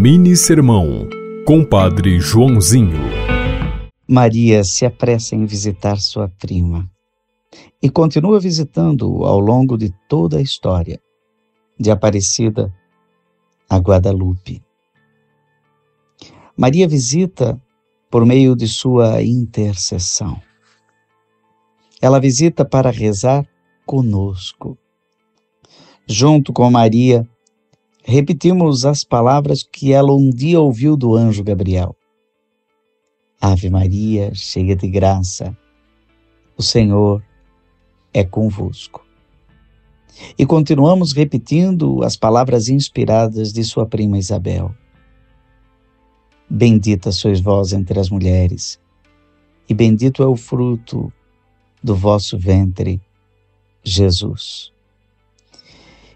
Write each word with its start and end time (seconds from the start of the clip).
Mini 0.00 0.36
Sermão, 0.36 1.08
Compadre 1.44 2.20
Joãozinho. 2.20 3.00
Maria 4.06 4.62
se 4.62 4.86
apressa 4.86 5.34
em 5.34 5.44
visitar 5.44 5.96
sua 5.96 6.28
prima 6.28 6.88
e 7.82 7.90
continua 7.90 8.38
visitando 8.38 9.24
ao 9.24 9.40
longo 9.40 9.76
de 9.76 9.92
toda 10.08 10.38
a 10.38 10.40
história, 10.40 11.00
de 11.76 11.90
Aparecida 11.90 12.72
a 13.68 13.76
Guadalupe. 13.78 14.62
Maria 16.56 16.86
visita 16.86 17.60
por 18.08 18.24
meio 18.24 18.54
de 18.54 18.68
sua 18.68 19.20
intercessão. 19.20 20.40
Ela 22.00 22.20
visita 22.20 22.64
para 22.64 22.92
rezar 22.92 23.44
conosco. 23.84 24.78
Junto 26.06 26.52
com 26.52 26.70
Maria, 26.70 27.28
repetimos 28.08 28.86
as 28.86 29.04
palavras 29.04 29.62
que 29.62 29.92
ela 29.92 30.14
um 30.14 30.30
dia 30.30 30.58
ouviu 30.58 30.96
do 30.96 31.14
anjo 31.14 31.44
Gabriel. 31.44 31.94
Ave 33.38 33.68
Maria, 33.68 34.34
cheia 34.34 34.74
de 34.74 34.88
graça, 34.88 35.54
o 36.56 36.62
Senhor 36.62 37.22
é 38.14 38.24
convosco. 38.24 39.06
E 40.38 40.46
continuamos 40.46 41.12
repetindo 41.12 42.02
as 42.02 42.16
palavras 42.16 42.70
inspiradas 42.70 43.52
de 43.52 43.62
sua 43.62 43.84
prima 43.84 44.16
Isabel. 44.16 44.74
Bendita 46.48 47.12
sois 47.12 47.42
vós 47.42 47.74
entre 47.74 48.00
as 48.00 48.08
mulheres, 48.08 48.80
e 49.68 49.74
bendito 49.74 50.22
é 50.22 50.26
o 50.26 50.34
fruto 50.34 51.12
do 51.84 51.94
vosso 51.94 52.38
ventre, 52.38 53.02
Jesus. 53.84 54.72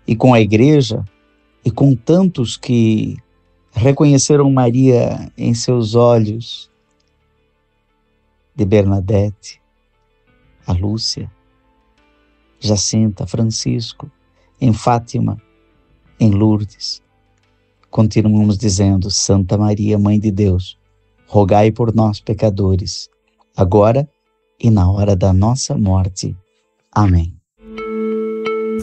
E 0.07 0.17
com 0.17 0.33
a 0.33 0.41
igreja, 0.41 1.05
e 1.65 1.71
com 1.71 1.95
tantos 1.95 2.57
que 2.57 3.17
reconheceram 3.73 4.51
Maria 4.51 5.33
em 5.37 5.55
seus 5.55 5.95
olhos, 5.95 6.71
de 8.55 8.65
Bernadette, 8.65 9.61
a 10.67 10.73
Lúcia, 10.73 11.31
Jacinta, 12.61 13.27
Francisco, 13.27 14.11
em 14.61 14.73
Fátima, 14.73 15.41
em 16.21 16.31
Lourdes. 16.31 17.03
Continuamos 17.91 18.57
dizendo: 18.59 19.11
Santa 19.11 19.57
Maria, 19.57 19.99
Mãe 19.99 20.21
de 20.21 20.31
Deus, 20.31 20.79
rogai 21.27 21.73
por 21.73 21.95
nós, 21.95 22.21
pecadores, 22.21 23.11
agora 23.57 24.09
e 24.61 24.71
na 24.71 24.91
hora 24.91 25.17
da 25.17 25.33
nossa 25.33 25.77
morte. 25.77 26.37
Amém. 26.93 27.35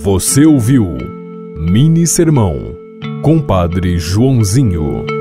Você 0.02 0.46
ouviu 0.46 1.19
Mini 1.62 2.08
Sermão, 2.08 2.74
Compadre 3.22 4.00
Joãozinho. 4.00 5.19